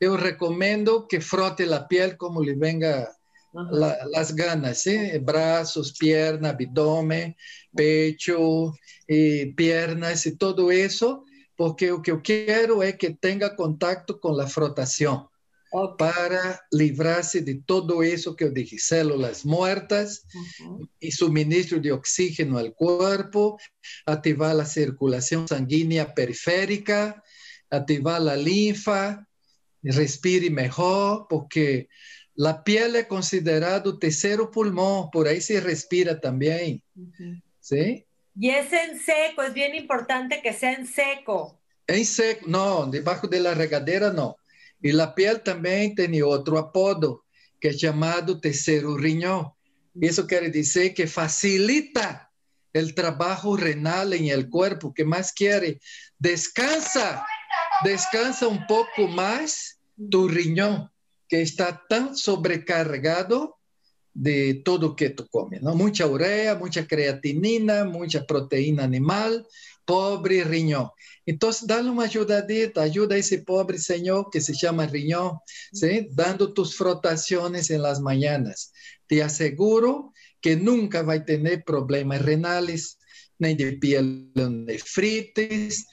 [0.00, 3.14] eu recomendo que frote a piel como lhe venga
[3.70, 5.18] la, las ganas, ¿sí?
[5.20, 7.36] brazos, pierna, abdomen,
[7.74, 8.74] pecho,
[9.06, 11.24] y piernas y todo eso,
[11.56, 15.28] porque lo que yo quiero es que tenga contacto con la frotación.
[15.76, 15.96] Okay.
[15.98, 20.24] para librarse de todo eso que eu dije, células muertas
[21.00, 23.58] y suministro de oxígeno al cuerpo,
[24.06, 27.20] activar la circulación sanguínea periférica,
[27.70, 29.26] activar la linfa,
[29.82, 31.88] respire mejor, porque
[32.36, 37.40] la piel es considerado tercero pulmón, por ahí se respira también, Uhum.
[37.60, 38.04] ¿sí?
[38.36, 41.60] Y es en seco, es bien importante que sea en seco.
[41.86, 44.36] En seco, no, debajo de la regadera no.
[44.82, 47.24] Y la piel también tiene otro apodo,
[47.60, 49.52] que es llamado tercero riñón.
[50.00, 52.30] Eso quiere decir que facilita
[52.72, 54.92] el trabajo renal en el cuerpo.
[54.92, 55.78] ¿Qué más quiere?
[56.18, 57.24] Descansa,
[57.84, 59.78] descansa un poco más
[60.10, 60.90] tu riñón,
[61.42, 63.58] está tan sobrecargado
[64.12, 65.74] de todo que tú comes, ¿no?
[65.74, 69.44] Mucha urea, mucha creatinina, mucha proteína animal,
[69.84, 70.90] pobre riñón.
[71.26, 75.40] Entonces, dale una ayudadita, ayuda a ese pobre señor que se llama riñón,
[75.72, 76.06] ¿sí?
[76.12, 78.72] Dando tus frotaciones en las mañanas.
[79.06, 82.98] Te aseguro que nunca va a tener problemas renales,
[83.38, 85.86] ni de pielonefritis,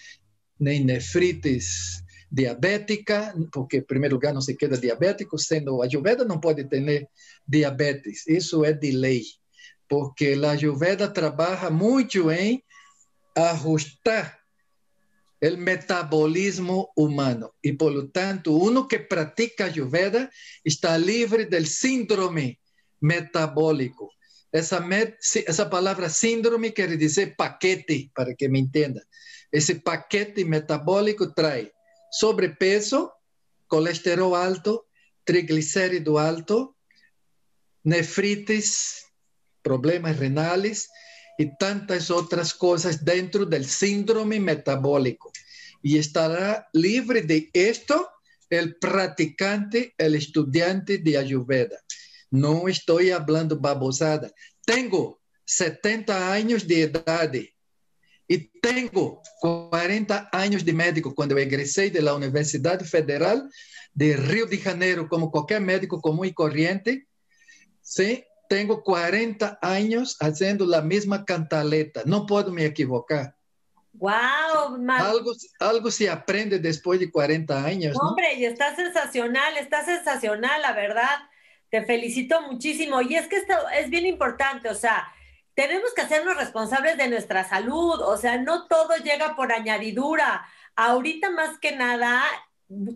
[0.59, 2.00] ni nefritis
[2.32, 7.09] diabética, porque en primer lugar no se queda diabético, siendo ayurveda no puede tener
[7.45, 9.27] diabetes, eso es de ley,
[9.88, 12.63] porque la ayurveda trabaja mucho en
[13.36, 14.39] ajustar
[15.41, 20.32] el metabolismo humano y por lo tanto uno que practica ayurveda
[20.63, 22.59] está libre del síndrome
[23.01, 24.13] metabólico.
[24.51, 25.17] Esa, met,
[25.47, 29.01] esa palabra síndrome quiere decir paquete, para que me entienda.
[29.51, 31.73] Ese paquete metabólico trae
[32.12, 33.14] sobrepeso,
[33.68, 34.88] colesterol alto,
[35.24, 36.76] triglicérido alto,
[37.84, 39.05] nefritis,
[39.64, 40.89] problemas renales
[41.38, 45.32] y tantas otras cosas dentro del síndrome metabólico.
[45.82, 48.09] Y estará libre de esto
[48.49, 51.80] el practicante, el estudiante de Ayurveda.
[52.30, 54.32] No estoy hablando babosada.
[54.66, 57.32] Tengo 70 años de edad
[58.32, 63.51] y tengo 40 años de médico cuando egresé de la Universidad Federal
[63.93, 67.07] de Río de Janeiro, como cualquier médico común y corriente.
[67.82, 72.03] Sí, tengo 40 años haciendo la misma cantaleta.
[72.05, 73.36] No puedo me equivocar.
[73.91, 74.79] ¡Wow!
[74.88, 77.97] Algo, algo se aprende después de 40 años.
[78.01, 78.11] ¿no?
[78.11, 81.19] Hombre, y está sensacional, está sensacional, la verdad.
[81.69, 83.01] Te felicito muchísimo.
[83.01, 85.05] Y es que esto es bien importante, o sea,
[85.53, 90.45] tenemos que hacernos responsables de nuestra salud, o sea, no todo llega por añadidura.
[90.75, 92.23] Ahorita más que nada,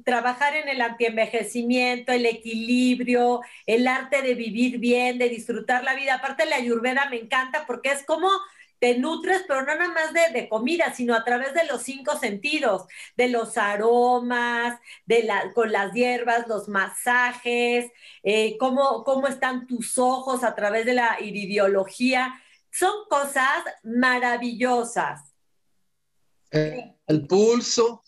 [0.04, 6.16] trabajar en el antienvejecimiento, el equilibrio, el arte de vivir bien, de disfrutar la vida.
[6.16, 8.30] Aparte, la ayurveda me encanta porque es como
[8.80, 12.18] te nutres, pero no nada más de, de, comida, sino a través de los cinco
[12.18, 12.86] sentidos,
[13.16, 17.92] de los aromas, de la, con las hierbas, los masajes,
[18.24, 22.42] eh, cómo, cómo están tus ojos a través de la iridiología.
[22.78, 25.34] Son cosas maravillosas.
[26.52, 28.04] El, el pulso,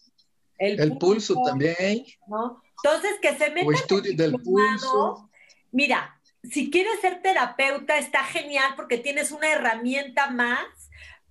[0.58, 2.06] el, el pulso, pulso, también.
[2.28, 2.62] ¿no?
[2.84, 5.30] Entonces, que se meta o estudio del pulso.
[5.72, 10.66] Mira, si quieres ser terapeuta, está genial porque tienes una herramienta más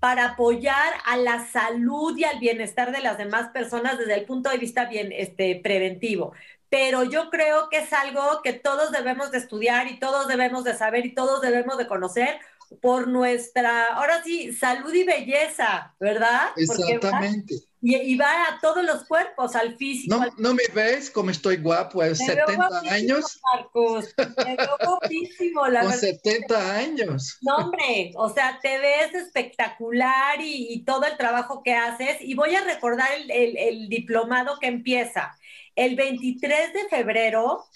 [0.01, 4.49] para apoyar a la salud y al bienestar de las demás personas desde el punto
[4.49, 6.33] de vista bien este, preventivo.
[6.71, 10.75] Pero yo creo que es algo que todos debemos de estudiar y todos debemos de
[10.75, 12.41] saber y todos debemos de conocer
[12.81, 16.49] por nuestra, ahora sí, salud y belleza, ¿verdad?
[16.57, 17.55] Exactamente.
[17.55, 20.17] Va, y, y, va a todos los cuerpos, al físico.
[20.17, 20.33] No, al...
[20.39, 23.41] no me ves como estoy guapo a 70 años.
[23.55, 26.01] Marcos, me veo guapísimo, la Con verdad.
[26.01, 27.39] 70 años.
[27.43, 32.17] No, hombre, o sea, te ves espectacular y, y, todo el trabajo que haces.
[32.21, 35.37] Y voy a recordar el, el, el diplomado que empieza
[35.77, 37.67] el 23 de febrero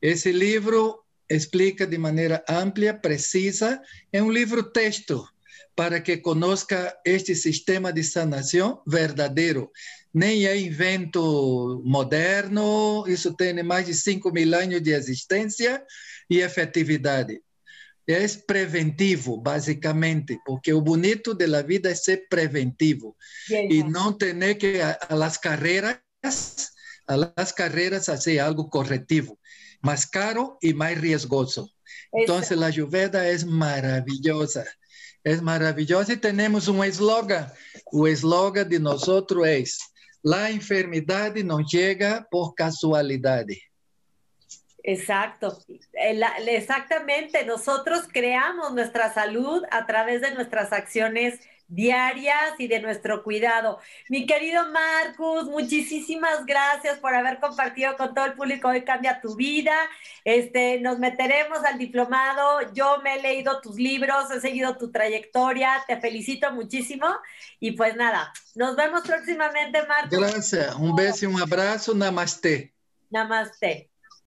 [0.00, 5.28] Ese libro explica de manera amplia, precisa, es un libro texto
[5.74, 9.70] para que conozca este sistema de sanación verdadeiro.
[10.12, 15.84] Nem é invento moderno, isso tem mais de 5 mil anos de existência
[16.28, 17.40] e efetividade.
[18.08, 23.14] É preventivo, basicamente, porque o bonito da vida é ser preventivo.
[23.50, 26.00] E não ter que a, a las carreiras,
[27.06, 29.38] a las carreiras fazer algo corretivo,
[29.82, 31.68] mais caro e mais riesgoso.
[32.14, 34.66] Então, a Ayurveda é maravilhosa,
[35.24, 37.50] é maravilhosa e temos um slogan.
[37.92, 39.02] O slogan de nós
[39.46, 39.62] é:
[40.34, 43.58] a enfermidade não chega por casualidade.
[44.84, 45.58] Exacto,
[45.94, 47.44] exactamente.
[47.44, 53.78] Nosotros creamos nuestra salud a través de nuestras acciones diarias y de nuestro cuidado.
[54.08, 59.36] Mi querido Marcus, muchísimas gracias por haber compartido con todo el público Hoy Cambia tu
[59.36, 59.76] Vida.
[60.24, 62.72] Este, nos meteremos al diplomado.
[62.72, 65.84] Yo me he leído tus libros, he seguido tu trayectoria.
[65.86, 67.06] Te felicito muchísimo.
[67.60, 70.18] Y pues nada, nos vemos próximamente, Marcus.
[70.18, 70.74] Gracias.
[70.74, 71.94] Un beso y un abrazo.
[71.94, 72.72] Namaste.
[73.10, 73.90] Namaste.